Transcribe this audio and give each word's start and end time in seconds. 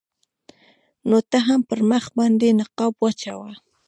نو 1.09 1.17
ته 1.29 1.37
هم 1.47 1.59
پر 1.69 1.79
مخ 1.89 2.05
باندې 2.17 2.47
نقاب 2.59 2.93
واچوه. 2.99 3.51